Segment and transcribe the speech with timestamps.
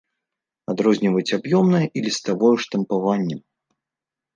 [0.73, 3.49] Адрозніваюць аб'ёмнае і ліставое штампаваннем.